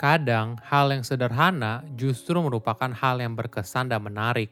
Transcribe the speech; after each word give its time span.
Kadang, 0.00 0.56
hal 0.64 0.96
yang 0.96 1.04
sederhana 1.04 1.84
justru 1.92 2.32
merupakan 2.40 2.88
hal 2.88 3.20
yang 3.20 3.36
berkesan 3.36 3.92
dan 3.92 4.00
menarik. 4.00 4.48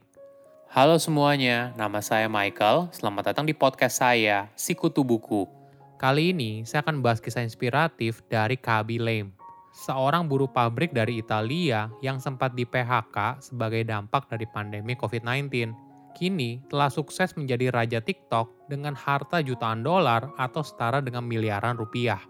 Halo 0.69 1.01
semuanya, 1.01 1.73
nama 1.73 2.05
saya 2.05 2.29
Michael. 2.29 2.93
Selamat 2.93 3.33
datang 3.33 3.49
di 3.49 3.57
podcast 3.57 4.05
saya, 4.05 4.53
Sikutu 4.53 5.01
Buku. 5.01 5.49
Kali 5.97 6.37
ini, 6.37 6.69
saya 6.69 6.85
akan 6.85 7.01
bahas 7.01 7.25
kisah 7.25 7.41
inspiratif 7.41 8.21
dari 8.29 8.61
Kabi 8.61 9.01
Lame, 9.01 9.33
seorang 9.73 10.29
buruh 10.29 10.53
pabrik 10.53 10.93
dari 10.93 11.17
Italia 11.17 11.89
yang 12.05 12.21
sempat 12.21 12.53
di 12.53 12.69
PHK 12.69 13.41
sebagai 13.41 13.89
dampak 13.89 14.29
dari 14.29 14.45
pandemi 14.53 15.01
COVID-19. 15.01 15.73
Kini 16.13 16.61
telah 16.69 16.93
sukses 16.93 17.33
menjadi 17.41 17.73
raja 17.73 18.05
TikTok 18.05 18.69
dengan 18.69 18.93
harta 18.93 19.41
jutaan 19.41 19.81
dolar 19.81 20.29
atau 20.37 20.61
setara 20.61 21.01
dengan 21.01 21.25
miliaran 21.25 21.81
rupiah. 21.81 22.21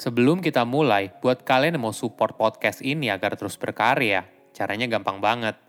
Sebelum 0.00 0.40
kita 0.40 0.64
mulai, 0.64 1.12
buat 1.20 1.44
kalian 1.44 1.76
yang 1.76 1.84
mau 1.84 1.92
support 1.92 2.40
podcast 2.40 2.80
ini 2.80 3.12
agar 3.12 3.36
terus 3.36 3.60
berkarya, 3.60 4.24
caranya 4.56 4.88
gampang 4.88 5.20
banget. 5.20 5.60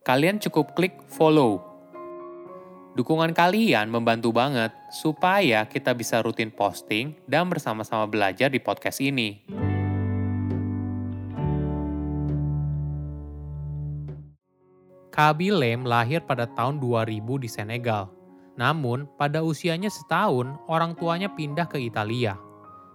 Kalian 0.00 0.40
cukup 0.40 0.72
klik 0.72 1.04
follow. 1.12 1.60
Dukungan 2.96 3.36
kalian 3.36 3.92
membantu 3.92 4.32
banget 4.32 4.72
supaya 4.88 5.68
kita 5.68 5.92
bisa 5.92 6.24
rutin 6.24 6.48
posting 6.48 7.12
dan 7.28 7.44
bersama-sama 7.52 8.08
belajar 8.08 8.48
di 8.48 8.56
podcast 8.56 9.04
ini. 9.04 9.44
Kabi 15.12 15.52
Lem 15.52 15.84
lahir 15.84 16.24
pada 16.24 16.48
tahun 16.48 16.80
2000 16.80 17.20
di 17.36 17.52
Senegal. 17.52 18.08
Namun, 18.56 19.04
pada 19.20 19.44
usianya 19.44 19.92
setahun, 19.92 20.56
orang 20.72 20.96
tuanya 20.96 21.28
pindah 21.36 21.68
ke 21.68 21.76
Italia 21.84 22.53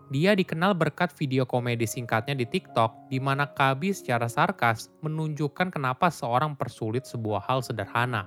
dia 0.10 0.34
dikenal 0.34 0.74
berkat 0.74 1.14
video 1.14 1.46
komedi 1.46 1.86
singkatnya 1.86 2.34
di 2.34 2.46
TikTok, 2.50 3.14
di 3.14 3.22
mana 3.22 3.46
Kabi 3.46 3.94
secara 3.94 4.26
sarkas 4.26 4.90
menunjukkan 5.06 5.70
kenapa 5.70 6.10
seorang 6.10 6.58
persulit 6.58 7.06
sebuah 7.06 7.46
hal 7.46 7.62
sederhana. 7.62 8.26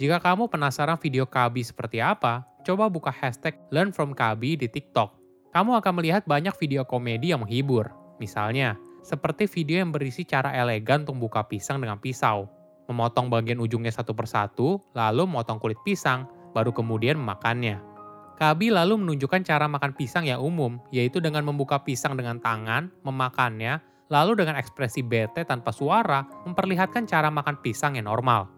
Jika 0.00 0.18
kamu 0.18 0.48
penasaran 0.48 0.96
video 0.98 1.28
Kabi 1.28 1.60
seperti 1.60 2.00
apa, 2.00 2.42
coba 2.64 2.88
buka 2.88 3.12
hashtag 3.12 3.54
Learn 3.68 3.92
from 3.92 4.16
Kabi 4.16 4.56
di 4.56 4.66
TikTok. 4.66 5.12
Kamu 5.52 5.76
akan 5.78 5.92
melihat 6.00 6.24
banyak 6.26 6.56
video 6.58 6.82
komedi 6.82 7.30
yang 7.30 7.44
menghibur. 7.44 7.92
Misalnya, 8.18 8.74
seperti 9.04 9.46
video 9.46 9.84
yang 9.84 9.92
berisi 9.92 10.24
cara 10.24 10.50
elegan 10.56 11.04
untuk 11.06 11.28
buka 11.28 11.46
pisang 11.46 11.78
dengan 11.78 12.00
pisau, 12.00 12.48
memotong 12.88 13.28
bagian 13.28 13.60
ujungnya 13.60 13.92
satu 13.92 14.16
persatu, 14.16 14.80
lalu 14.96 15.28
memotong 15.28 15.60
kulit 15.60 15.78
pisang, 15.84 16.26
baru 16.56 16.72
kemudian 16.72 17.20
memakannya. 17.20 17.93
Kabi 18.34 18.74
lalu 18.74 18.98
menunjukkan 18.98 19.46
cara 19.46 19.70
makan 19.70 19.94
pisang 19.94 20.26
yang 20.26 20.42
umum, 20.42 20.82
yaitu 20.90 21.22
dengan 21.22 21.46
membuka 21.46 21.78
pisang 21.78 22.18
dengan 22.18 22.42
tangan, 22.42 22.90
memakannya, 23.06 23.78
lalu 24.10 24.34
dengan 24.34 24.58
ekspresi 24.58 25.06
bete 25.06 25.46
tanpa 25.46 25.70
suara, 25.70 26.26
memperlihatkan 26.42 27.06
cara 27.06 27.30
makan 27.30 27.62
pisang 27.62 27.94
yang 27.94 28.10
normal. 28.10 28.50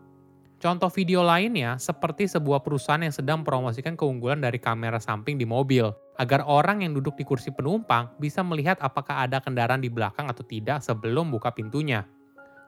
Contoh 0.56 0.88
video 0.88 1.20
lainnya 1.20 1.76
seperti 1.76 2.24
sebuah 2.24 2.64
perusahaan 2.64 3.04
yang 3.04 3.12
sedang 3.12 3.44
mempromosikan 3.44 4.00
keunggulan 4.00 4.40
dari 4.40 4.56
kamera 4.56 4.96
samping 4.96 5.36
di 5.36 5.44
mobil, 5.44 5.92
agar 6.16 6.48
orang 6.48 6.80
yang 6.80 6.96
duduk 6.96 7.12
di 7.20 7.28
kursi 7.28 7.52
penumpang 7.52 8.08
bisa 8.16 8.40
melihat 8.40 8.80
apakah 8.80 9.28
ada 9.28 9.44
kendaraan 9.44 9.84
di 9.84 9.92
belakang 9.92 10.24
atau 10.32 10.40
tidak 10.40 10.80
sebelum 10.80 11.28
buka 11.28 11.52
pintunya. 11.52 12.08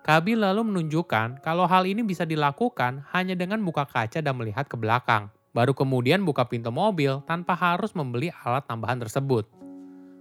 Kabi 0.04 0.36
lalu 0.36 0.60
menunjukkan 0.60 1.40
kalau 1.40 1.64
hal 1.64 1.88
ini 1.88 2.04
bisa 2.04 2.28
dilakukan 2.28 3.08
hanya 3.16 3.32
dengan 3.32 3.64
buka 3.64 3.88
kaca 3.88 4.20
dan 4.20 4.36
melihat 4.36 4.68
ke 4.68 4.76
belakang 4.76 5.32
baru 5.52 5.72
kemudian 5.72 6.24
buka 6.24 6.44
pintu 6.48 6.68
mobil 6.68 7.20
tanpa 7.24 7.56
harus 7.56 7.92
membeli 7.96 8.32
alat 8.44 8.64
tambahan 8.68 9.00
tersebut. 9.00 9.48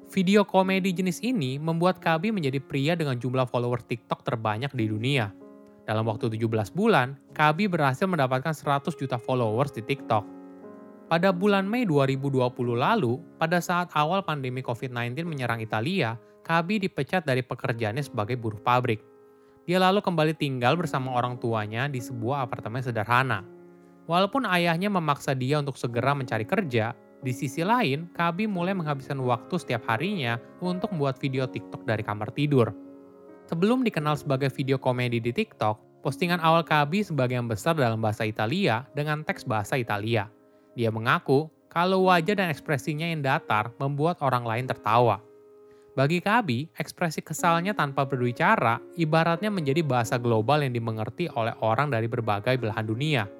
Video 0.08 0.48
komedi 0.48 0.96
jenis 0.96 1.20
ini 1.20 1.60
membuat 1.60 2.00
Kabi 2.00 2.32
menjadi 2.32 2.64
pria 2.64 2.96
dengan 2.96 3.20
jumlah 3.20 3.44
follower 3.44 3.84
TikTok 3.84 4.24
terbanyak 4.24 4.72
di 4.72 4.88
dunia. 4.88 5.36
Dalam 5.84 6.08
waktu 6.08 6.32
17 6.32 6.72
bulan, 6.72 7.20
Kabi 7.36 7.68
berhasil 7.68 8.08
mendapatkan 8.08 8.56
100 8.56 8.96
juta 8.96 9.20
followers 9.20 9.76
di 9.76 9.84
TikTok. 9.84 10.24
Pada 11.08 11.32
bulan 11.32 11.64
Mei 11.64 11.88
2020 11.88 12.44
lalu, 12.76 13.20
pada 13.40 13.64
saat 13.64 13.88
awal 13.96 14.24
pandemi 14.24 14.60
COVID-19 14.60 15.24
menyerang 15.24 15.64
Italia, 15.64 16.20
Kabi 16.44 16.80
dipecat 16.80 17.28
dari 17.28 17.44
pekerjaannya 17.44 18.04
sebagai 18.04 18.40
buruh 18.40 18.60
pabrik. 18.60 19.04
Dia 19.68 19.84
lalu 19.84 20.00
kembali 20.00 20.36
tinggal 20.36 20.80
bersama 20.80 21.12
orang 21.16 21.36
tuanya 21.36 21.92
di 21.92 22.00
sebuah 22.00 22.48
apartemen 22.48 22.80
sederhana. 22.80 23.44
Walaupun 24.08 24.48
ayahnya 24.48 24.88
memaksa 24.88 25.36
dia 25.36 25.60
untuk 25.60 25.76
segera 25.76 26.16
mencari 26.16 26.48
kerja, 26.48 26.96
di 27.20 27.36
sisi 27.36 27.60
lain, 27.60 28.08
Kabi 28.16 28.48
mulai 28.48 28.72
menghabiskan 28.72 29.20
waktu 29.20 29.60
setiap 29.60 29.84
harinya 29.92 30.40
untuk 30.64 30.96
membuat 30.96 31.20
video 31.20 31.44
TikTok 31.44 31.84
dari 31.84 32.08
kamar 32.08 32.32
tidur. 32.32 32.72
Sebelum 33.52 33.84
dikenal 33.84 34.16
sebagai 34.16 34.48
video 34.48 34.80
komedi 34.80 35.20
di 35.20 35.36
TikTok, 35.36 36.06
postingan 36.08 36.40
awal 36.40 36.64
Kabi 36.64 37.04
sebagian 37.04 37.52
besar 37.52 37.76
dalam 37.76 38.00
bahasa 38.00 38.24
Italia 38.24 38.88
dengan 38.96 39.28
teks 39.28 39.44
bahasa 39.44 39.76
Italia. 39.76 40.32
Dia 40.80 40.88
mengaku 40.88 41.52
kalau 41.68 42.08
wajah 42.08 42.40
dan 42.40 42.48
ekspresinya 42.48 43.12
yang 43.12 43.20
datar 43.20 43.76
membuat 43.76 44.24
orang 44.24 44.48
lain 44.48 44.72
tertawa. 44.72 45.20
Bagi 46.00 46.24
Kabi, 46.24 46.70
ekspresi 46.80 47.26
kesalnya 47.26 47.76
tanpa 47.76 48.08
berbicara 48.08 48.80
ibaratnya 48.96 49.52
menjadi 49.52 49.84
bahasa 49.84 50.16
global 50.16 50.64
yang 50.64 50.72
dimengerti 50.72 51.28
oleh 51.34 51.58
orang 51.60 51.92
dari 51.92 52.08
berbagai 52.08 52.56
belahan 52.56 52.88
dunia– 52.88 53.26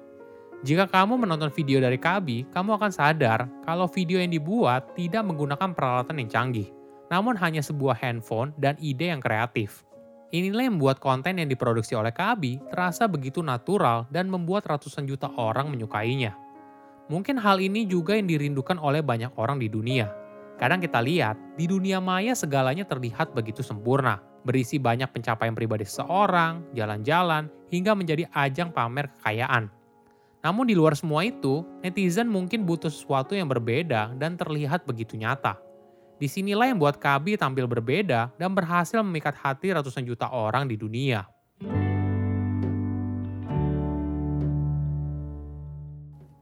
jika 0.66 0.90
kamu 0.90 1.22
menonton 1.22 1.54
video 1.54 1.78
dari 1.78 1.94
Kabi, 1.94 2.42
kamu 2.50 2.82
akan 2.82 2.90
sadar 2.90 3.46
kalau 3.62 3.86
video 3.86 4.18
yang 4.18 4.34
dibuat 4.34 4.90
tidak 4.98 5.22
menggunakan 5.22 5.70
peralatan 5.70 6.18
yang 6.18 6.26
canggih, 6.26 6.66
namun 7.14 7.38
hanya 7.38 7.62
sebuah 7.62 7.94
handphone 7.94 8.50
dan 8.58 8.74
ide 8.82 9.14
yang 9.14 9.22
kreatif. 9.22 9.86
Inilah 10.34 10.66
yang 10.66 10.74
membuat 10.74 10.98
konten 10.98 11.38
yang 11.38 11.46
diproduksi 11.46 11.94
oleh 11.94 12.10
Kabi 12.10 12.58
terasa 12.74 13.06
begitu 13.06 13.38
natural 13.38 14.10
dan 14.10 14.26
membuat 14.26 14.66
ratusan 14.66 15.06
juta 15.06 15.30
orang 15.38 15.70
menyukainya. 15.70 16.34
Mungkin 17.08 17.38
hal 17.38 17.62
ini 17.62 17.86
juga 17.86 18.18
yang 18.18 18.26
dirindukan 18.26 18.76
oleh 18.82 19.00
banyak 19.00 19.32
orang 19.38 19.62
di 19.62 19.70
dunia. 19.70 20.10
Kadang 20.58 20.82
kita 20.82 20.98
lihat, 20.98 21.38
di 21.54 21.70
dunia 21.70 22.02
maya 22.02 22.34
segalanya 22.34 22.82
terlihat 22.82 23.30
begitu 23.30 23.62
sempurna, 23.62 24.18
berisi 24.42 24.76
banyak 24.76 25.06
pencapaian 25.14 25.54
pribadi 25.54 25.86
seseorang, 25.86 26.66
jalan-jalan, 26.74 27.46
hingga 27.70 27.94
menjadi 27.94 28.26
ajang 28.34 28.74
pamer 28.74 29.08
kekayaan. 29.16 29.77
Namun 30.48 30.64
di 30.64 30.72
luar 30.72 30.96
semua 30.96 31.28
itu, 31.28 31.60
netizen 31.84 32.24
mungkin 32.24 32.64
butuh 32.64 32.88
sesuatu 32.88 33.36
yang 33.36 33.52
berbeda 33.52 34.16
dan 34.16 34.32
terlihat 34.32 34.88
begitu 34.88 35.20
nyata. 35.20 35.60
Di 36.16 36.24
sinilah 36.24 36.72
yang 36.72 36.80
buat 36.80 36.96
Kabi 36.96 37.36
tampil 37.36 37.68
berbeda 37.68 38.32
dan 38.32 38.56
berhasil 38.56 38.96
memikat 39.04 39.36
hati 39.36 39.76
ratusan 39.76 40.08
juta 40.08 40.24
orang 40.32 40.64
di 40.64 40.80
dunia. 40.80 41.28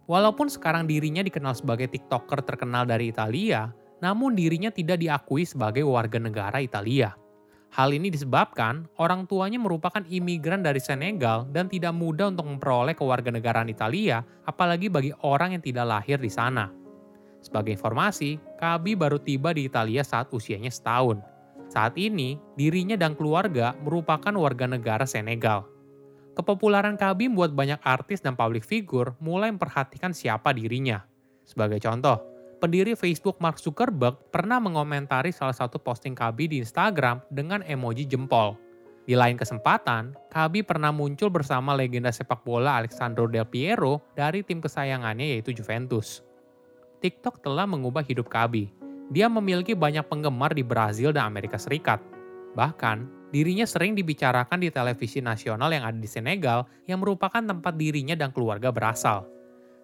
Walaupun 0.06 0.46
sekarang 0.46 0.86
dirinya 0.86 1.26
dikenal 1.26 1.58
sebagai 1.58 1.90
TikToker 1.90 2.46
terkenal 2.46 2.86
dari 2.86 3.10
Italia, 3.10 3.74
namun 3.98 4.38
dirinya 4.38 4.70
tidak 4.70 5.02
diakui 5.02 5.42
sebagai 5.42 5.82
warga 5.82 6.22
negara 6.22 6.62
Italia. 6.62 7.10
Hal 7.74 7.92
ini 7.92 8.08
disebabkan 8.08 8.86
orang 8.96 9.26
tuanya 9.26 9.60
merupakan 9.60 10.00
imigran 10.06 10.62
dari 10.62 10.80
Senegal 10.80 11.44
dan 11.50 11.66
tidak 11.66 11.92
mudah 11.92 12.30
untuk 12.32 12.46
memperoleh 12.48 12.94
kewarganegaraan 12.96 13.68
Italia, 13.68 14.22
apalagi 14.46 14.86
bagi 14.88 15.12
orang 15.26 15.58
yang 15.58 15.62
tidak 15.64 15.84
lahir 15.84 16.16
di 16.16 16.30
sana. 16.30 16.72
Sebagai 17.42 17.76
informasi, 17.76 18.40
Kabi 18.56 18.96
baru 18.96 19.20
tiba 19.20 19.52
di 19.52 19.68
Italia 19.68 20.00
saat 20.02 20.32
usianya 20.32 20.72
setahun. 20.72 21.20
Saat 21.66 21.98
ini, 21.98 22.38
dirinya 22.54 22.94
dan 22.94 23.18
keluarga 23.18 23.74
merupakan 23.82 24.32
warga 24.34 24.66
negara 24.70 25.04
Senegal. 25.04 25.66
Kepopularan 26.36 27.00
Kabi 27.00 27.32
membuat 27.32 27.56
banyak 27.56 27.80
artis 27.80 28.20
dan 28.20 28.36
public 28.36 28.60
figure 28.60 29.16
mulai 29.20 29.48
memperhatikan 29.48 30.12
siapa 30.12 30.52
dirinya. 30.52 31.04
Sebagai 31.48 31.80
contoh, 31.80 32.35
pendiri 32.58 32.96
Facebook 32.96 33.38
Mark 33.38 33.60
Zuckerberg 33.60 34.16
pernah 34.32 34.58
mengomentari 34.58 35.30
salah 35.30 35.54
satu 35.54 35.76
posting 35.80 36.16
Kabi 36.16 36.50
di 36.50 36.56
Instagram 36.60 37.24
dengan 37.30 37.60
emoji 37.64 38.08
jempol. 38.08 38.56
Di 39.06 39.14
lain 39.14 39.38
kesempatan, 39.38 40.18
Kabi 40.32 40.66
pernah 40.66 40.90
muncul 40.90 41.30
bersama 41.30 41.76
legenda 41.76 42.10
sepak 42.10 42.42
bola 42.42 42.82
Alexandro 42.82 43.30
Del 43.30 43.46
Piero 43.46 44.02
dari 44.18 44.42
tim 44.42 44.58
kesayangannya 44.58 45.38
yaitu 45.38 45.54
Juventus. 45.54 46.26
TikTok 46.98 47.38
telah 47.44 47.68
mengubah 47.70 48.02
hidup 48.02 48.26
Kabi. 48.26 48.72
Dia 49.14 49.30
memiliki 49.30 49.78
banyak 49.78 50.10
penggemar 50.10 50.50
di 50.50 50.66
Brazil 50.66 51.14
dan 51.14 51.30
Amerika 51.30 51.54
Serikat. 51.54 52.02
Bahkan, 52.58 53.16
Dirinya 53.26 53.66
sering 53.66 53.98
dibicarakan 53.98 54.62
di 54.62 54.70
televisi 54.70 55.18
nasional 55.18 55.66
yang 55.74 55.82
ada 55.82 55.98
di 55.98 56.06
Senegal 56.06 56.64
yang 56.86 57.02
merupakan 57.02 57.42
tempat 57.42 57.74
dirinya 57.74 58.14
dan 58.14 58.30
keluarga 58.30 58.70
berasal. 58.70 59.26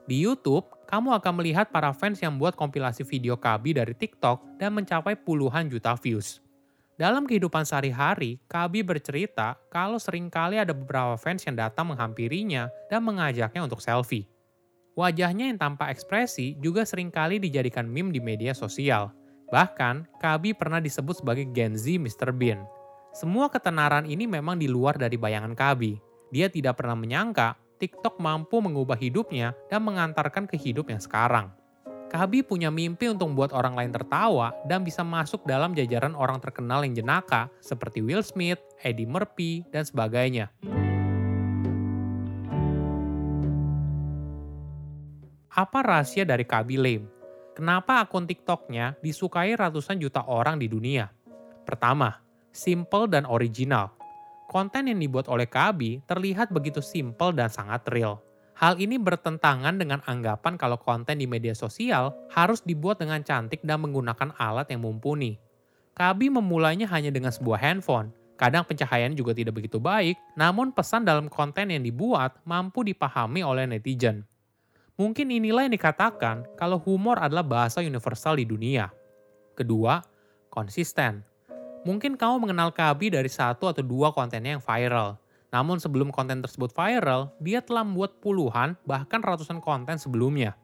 Di 0.02 0.18
YouTube, 0.18 0.66
kamu 0.90 1.14
akan 1.22 1.32
melihat 1.38 1.70
para 1.70 1.94
fans 1.94 2.18
yang 2.18 2.34
membuat 2.34 2.58
kompilasi 2.58 3.06
video 3.06 3.38
Kabi 3.38 3.78
dari 3.78 3.94
TikTok 3.94 4.58
dan 4.58 4.74
mencapai 4.74 5.14
puluhan 5.14 5.70
juta 5.70 5.94
views. 5.94 6.42
Dalam 6.98 7.22
kehidupan 7.24 7.62
sehari-hari, 7.62 8.42
Kabi 8.50 8.82
bercerita 8.82 9.54
kalau 9.70 10.02
sering 10.02 10.26
kali 10.26 10.58
ada 10.58 10.74
beberapa 10.74 11.14
fans 11.14 11.46
yang 11.46 11.54
datang 11.54 11.94
menghampirinya 11.94 12.66
dan 12.90 13.06
mengajaknya 13.06 13.62
untuk 13.62 13.78
selfie. 13.78 14.26
Wajahnya 14.92 15.48
yang 15.48 15.56
tanpa 15.56 15.88
ekspresi 15.88 16.58
juga 16.60 16.84
sering 16.84 17.08
kali 17.08 17.40
dijadikan 17.40 17.88
meme 17.88 18.12
di 18.12 18.20
media 18.20 18.52
sosial. 18.52 19.14
Bahkan, 19.48 20.20
Kabi 20.20 20.52
pernah 20.52 20.82
disebut 20.82 21.22
sebagai 21.24 21.48
Gen 21.54 21.78
Z 21.78 21.96
Mr. 21.96 22.34
Bean. 22.34 22.60
Semua 23.14 23.48
ketenaran 23.48 24.04
ini 24.04 24.26
memang 24.28 24.58
di 24.58 24.68
luar 24.68 24.98
dari 24.98 25.16
bayangan 25.16 25.56
Kabi. 25.56 25.96
Dia 26.32 26.48
tidak 26.52 26.80
pernah 26.80 26.96
menyangka 26.96 27.56
TikTok 27.82 28.22
mampu 28.22 28.62
mengubah 28.62 28.94
hidupnya 28.94 29.58
dan 29.66 29.82
mengantarkan 29.82 30.46
ke 30.46 30.54
hidup 30.54 30.86
yang 30.86 31.02
sekarang. 31.02 31.50
Kabi 32.06 32.46
punya 32.46 32.70
mimpi 32.70 33.10
untuk 33.10 33.34
membuat 33.34 33.50
orang 33.50 33.74
lain 33.74 33.90
tertawa 33.90 34.54
dan 34.70 34.86
bisa 34.86 35.02
masuk 35.02 35.42
dalam 35.42 35.74
jajaran 35.74 36.14
orang 36.14 36.38
terkenal 36.38 36.86
yang 36.86 36.94
jenaka 36.94 37.50
seperti 37.58 37.98
Will 37.98 38.22
Smith, 38.22 38.62
Eddie 38.86 39.10
Murphy, 39.10 39.66
dan 39.74 39.82
sebagainya. 39.82 40.54
Apa 45.50 45.82
rahasia 45.82 46.22
dari 46.22 46.46
Kabi 46.46 46.78
Lame? 46.78 47.10
Kenapa 47.58 47.98
akun 47.98 48.30
TikToknya 48.30 48.94
disukai 49.02 49.58
ratusan 49.58 49.98
juta 49.98 50.22
orang 50.30 50.62
di 50.62 50.70
dunia? 50.70 51.10
Pertama, 51.66 52.14
simple 52.54 53.10
dan 53.10 53.26
original. 53.26 54.01
Konten 54.52 54.84
yang 54.84 55.00
dibuat 55.00 55.32
oleh 55.32 55.48
Kabi 55.48 56.04
terlihat 56.04 56.52
begitu 56.52 56.84
simple 56.84 57.32
dan 57.32 57.48
sangat 57.48 57.88
real. 57.88 58.20
Hal 58.52 58.76
ini 58.76 59.00
bertentangan 59.00 59.80
dengan 59.80 60.04
anggapan 60.04 60.60
kalau 60.60 60.76
konten 60.76 61.16
di 61.16 61.24
media 61.24 61.56
sosial 61.56 62.12
harus 62.28 62.60
dibuat 62.60 63.00
dengan 63.00 63.24
cantik 63.24 63.64
dan 63.64 63.80
menggunakan 63.80 64.36
alat 64.36 64.68
yang 64.68 64.84
mumpuni. 64.84 65.40
Kabi 65.96 66.28
memulainya 66.28 66.84
hanya 66.84 67.08
dengan 67.08 67.32
sebuah 67.32 67.64
handphone. 67.64 68.12
Kadang 68.36 68.68
pencahayaan 68.68 69.16
juga 69.16 69.32
tidak 69.32 69.56
begitu 69.56 69.80
baik, 69.80 70.20
namun 70.36 70.68
pesan 70.68 71.08
dalam 71.08 71.32
konten 71.32 71.72
yang 71.72 71.80
dibuat 71.80 72.36
mampu 72.44 72.84
dipahami 72.84 73.40
oleh 73.40 73.64
netizen. 73.64 74.28
Mungkin 75.00 75.32
inilah 75.32 75.64
yang 75.64 75.72
dikatakan 75.72 76.44
kalau 76.60 76.76
humor 76.76 77.16
adalah 77.16 77.44
bahasa 77.46 77.80
universal 77.80 78.36
di 78.36 78.44
dunia. 78.44 78.92
Kedua, 79.56 80.04
konsisten. 80.52 81.31
Mungkin 81.82 82.14
kamu 82.14 82.46
mengenal 82.46 82.70
Kabi 82.70 83.10
dari 83.10 83.26
satu 83.26 83.66
atau 83.66 83.82
dua 83.82 84.14
kontennya 84.14 84.54
yang 84.54 84.62
viral. 84.62 85.18
Namun 85.50 85.82
sebelum 85.82 86.14
konten 86.14 86.38
tersebut 86.38 86.70
viral, 86.70 87.34
dia 87.42 87.58
telah 87.58 87.82
membuat 87.82 88.22
puluhan 88.22 88.78
bahkan 88.86 89.18
ratusan 89.18 89.58
konten 89.58 89.98
sebelumnya. 89.98 90.54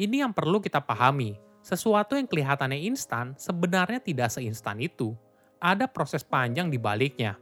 Ini 0.00 0.24
yang 0.24 0.32
perlu 0.32 0.58
kita 0.58 0.80
pahami. 0.80 1.36
Sesuatu 1.60 2.16
yang 2.16 2.24
kelihatannya 2.24 2.88
instan 2.88 3.36
sebenarnya 3.36 4.00
tidak 4.00 4.32
seinstan 4.32 4.80
itu. 4.80 5.12
Ada 5.60 5.84
proses 5.84 6.24
panjang 6.24 6.72
di 6.72 6.80
baliknya. 6.80 7.36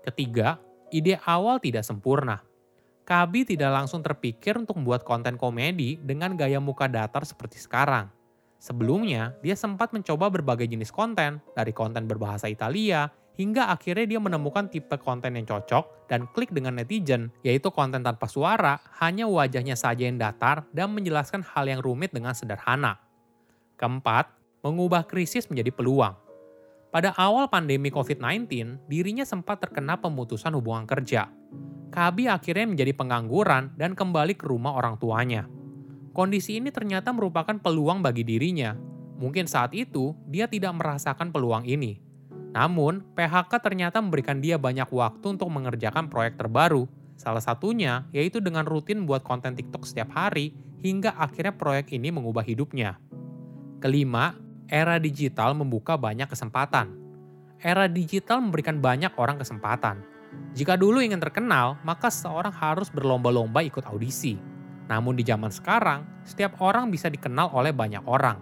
Ketiga, 0.00 0.56
ide 0.88 1.20
awal 1.28 1.60
tidak 1.60 1.84
sempurna. 1.84 2.40
Kabi 3.04 3.44
tidak 3.44 3.72
langsung 3.72 4.00
terpikir 4.00 4.56
untuk 4.56 4.80
membuat 4.80 5.04
konten 5.04 5.36
komedi 5.36 6.00
dengan 6.00 6.32
gaya 6.36 6.60
muka 6.60 6.88
datar 6.88 7.24
seperti 7.24 7.60
sekarang. 7.60 8.08
Sebelumnya, 8.58 9.38
dia 9.38 9.54
sempat 9.54 9.94
mencoba 9.94 10.34
berbagai 10.34 10.66
jenis 10.66 10.90
konten, 10.90 11.38
dari 11.54 11.70
konten 11.70 12.10
berbahasa 12.10 12.50
Italia, 12.50 13.06
hingga 13.38 13.70
akhirnya 13.70 14.04
dia 14.04 14.20
menemukan 14.20 14.66
tipe 14.66 14.98
konten 14.98 15.38
yang 15.38 15.46
cocok 15.46 16.10
dan 16.10 16.26
klik 16.34 16.50
dengan 16.50 16.74
netizen, 16.74 17.30
yaitu 17.46 17.70
konten 17.70 18.02
tanpa 18.02 18.26
suara, 18.26 18.82
hanya 18.98 19.30
wajahnya 19.30 19.78
saja 19.78 20.10
yang 20.10 20.18
datar 20.18 20.66
dan 20.74 20.90
menjelaskan 20.90 21.46
hal 21.46 21.70
yang 21.70 21.78
rumit 21.78 22.10
dengan 22.10 22.34
sederhana. 22.34 22.98
Keempat, 23.78 24.34
mengubah 24.66 25.06
krisis 25.06 25.46
menjadi 25.46 25.70
peluang. 25.70 26.18
Pada 26.90 27.14
awal 27.14 27.46
pandemi 27.46 27.94
COVID-19, 27.94 28.90
dirinya 28.90 29.22
sempat 29.22 29.62
terkena 29.62 30.02
pemutusan 30.02 30.50
hubungan 30.58 30.82
kerja. 30.82 31.30
Kabi 31.94 32.26
akhirnya 32.26 32.66
menjadi 32.66 32.92
pengangguran 32.96 33.76
dan 33.78 33.94
kembali 33.94 34.34
ke 34.34 34.50
rumah 34.50 34.74
orang 34.74 34.98
tuanya. 34.98 35.46
Kondisi 36.18 36.58
ini 36.58 36.74
ternyata 36.74 37.14
merupakan 37.14 37.54
peluang 37.62 38.02
bagi 38.02 38.26
dirinya. 38.26 38.74
Mungkin 39.22 39.46
saat 39.46 39.70
itu 39.70 40.18
dia 40.26 40.50
tidak 40.50 40.74
merasakan 40.74 41.30
peluang 41.30 41.62
ini. 41.62 42.02
Namun, 42.50 43.06
PHK 43.14 43.62
ternyata 43.62 44.02
memberikan 44.02 44.42
dia 44.42 44.58
banyak 44.58 44.90
waktu 44.90 45.38
untuk 45.38 45.46
mengerjakan 45.46 46.10
proyek 46.10 46.34
terbaru. 46.34 46.90
Salah 47.14 47.38
satunya 47.38 48.02
yaitu 48.10 48.42
dengan 48.42 48.66
rutin 48.66 49.06
buat 49.06 49.22
konten 49.22 49.54
TikTok 49.54 49.86
setiap 49.86 50.10
hari 50.10 50.58
hingga 50.82 51.14
akhirnya 51.14 51.54
proyek 51.54 51.94
ini 51.94 52.10
mengubah 52.10 52.42
hidupnya. 52.42 52.98
Kelima, 53.78 54.34
era 54.66 54.98
digital 54.98 55.54
membuka 55.54 55.94
banyak 55.94 56.26
kesempatan. 56.26 56.98
Era 57.62 57.86
digital 57.86 58.42
memberikan 58.42 58.82
banyak 58.82 59.14
orang 59.22 59.38
kesempatan. 59.38 60.02
Jika 60.50 60.74
dulu 60.74 60.98
ingin 60.98 61.22
terkenal, 61.22 61.78
maka 61.86 62.10
seseorang 62.10 62.50
harus 62.50 62.90
berlomba-lomba 62.90 63.62
ikut 63.62 63.86
audisi. 63.86 64.57
Namun 64.88 65.14
di 65.14 65.22
zaman 65.22 65.52
sekarang, 65.52 66.24
setiap 66.24 66.58
orang 66.64 66.88
bisa 66.88 67.12
dikenal 67.12 67.52
oleh 67.52 67.76
banyak 67.76 68.02
orang. 68.08 68.40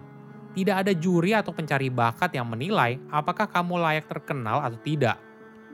Tidak 0.55 0.73
ada 0.73 0.95
juri 0.95 1.35
atau 1.37 1.53
pencari 1.53 1.91
bakat 1.91 2.33
yang 2.33 2.49
menilai 2.49 2.97
apakah 3.13 3.45
kamu 3.45 3.77
layak 3.77 4.09
terkenal 4.09 4.63
atau 4.63 4.79
tidak. 4.81 5.19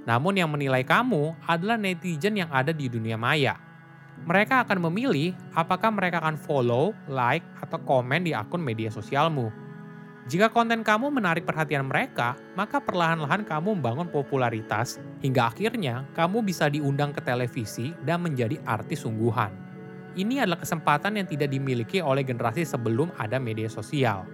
Namun 0.04 0.36
yang 0.36 0.52
menilai 0.52 0.84
kamu 0.84 1.38
adalah 1.48 1.80
netizen 1.80 2.36
yang 2.36 2.52
ada 2.52 2.76
di 2.76 2.92
dunia 2.92 3.16
maya. 3.16 3.56
Mereka 4.28 4.68
akan 4.68 4.92
memilih 4.92 5.32
apakah 5.56 5.88
mereka 5.88 6.20
akan 6.20 6.36
follow, 6.36 6.92
like, 7.08 7.46
atau 7.64 7.80
komen 7.80 8.28
di 8.28 8.36
akun 8.36 8.60
media 8.60 8.92
sosialmu. 8.92 9.48
Jika 10.28 10.52
konten 10.52 10.84
kamu 10.84 11.12
menarik 11.12 11.48
perhatian 11.48 11.88
mereka, 11.88 12.36
maka 12.56 12.80
perlahan-lahan 12.80 13.44
kamu 13.44 13.80
membangun 13.80 14.08
popularitas 14.08 15.00
hingga 15.20 15.52
akhirnya 15.52 16.08
kamu 16.16 16.44
bisa 16.44 16.72
diundang 16.72 17.12
ke 17.12 17.20
televisi 17.24 17.92
dan 18.08 18.24
menjadi 18.24 18.56
artis 18.64 19.04
sungguhan 19.04 19.63
ini 20.14 20.42
adalah 20.42 20.62
kesempatan 20.62 21.18
yang 21.18 21.28
tidak 21.30 21.50
dimiliki 21.50 22.02
oleh 22.02 22.22
generasi 22.22 22.66
sebelum 22.66 23.10
ada 23.18 23.42
media 23.42 23.70
sosial. 23.70 24.26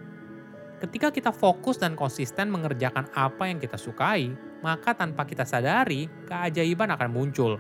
Ketika 0.80 1.12
kita 1.12 1.36
fokus 1.36 1.76
dan 1.76 2.00
konsisten 2.00 2.48
mengerjakan 2.48 3.12
apa 3.12 3.52
yang 3.52 3.60
kita 3.60 3.76
sukai, 3.76 4.32
maka 4.64 4.96
tanpa 4.96 5.28
kita 5.28 5.44
sadari, 5.44 6.08
keajaiban 6.28 6.92
akan 6.96 7.10
muncul. 7.12 7.60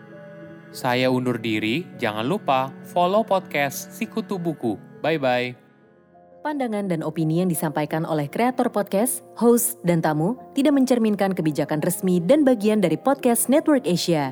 Saya 0.71 1.11
undur 1.11 1.35
diri, 1.35 1.83
jangan 1.99 2.23
lupa 2.23 2.71
follow 2.87 3.25
podcast 3.27 3.91
Sikutu 3.91 4.39
Buku. 4.39 4.79
Bye-bye. 5.03 5.57
Pandangan 6.39 6.87
dan 6.87 7.03
opini 7.03 7.43
yang 7.43 7.51
disampaikan 7.51 8.07
oleh 8.07 8.31
kreator 8.31 8.71
podcast, 8.71 9.27
host, 9.35 9.75
dan 9.83 9.99
tamu 9.99 10.39
tidak 10.55 10.71
mencerminkan 10.71 11.35
kebijakan 11.35 11.83
resmi 11.83 12.23
dan 12.23 12.47
bagian 12.47 12.79
dari 12.79 12.95
podcast 12.95 13.51
Network 13.51 13.83
Asia. 13.83 14.31